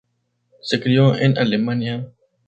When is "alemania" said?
1.37-2.09